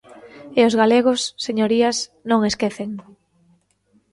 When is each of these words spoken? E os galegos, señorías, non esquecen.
E 0.59 0.61
os 0.69 0.77
galegos, 0.81 1.21
señorías, 1.45 1.97
non 2.29 2.45
esquecen. 2.49 2.89